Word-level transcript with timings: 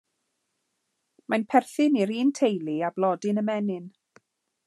Mae'n 1.33 1.43
perthyn 1.55 1.99
i'r 2.01 2.15
un 2.23 2.33
teulu 2.41 2.77
â 2.87 2.91
blodyn 2.97 3.43
ymenyn. 3.45 3.85